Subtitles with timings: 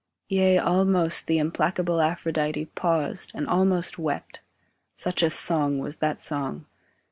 [0.29, 4.39] Yea, almost the implacable Aphrodite Paused, and almost wept;
[4.95, 6.65] such a song was that song.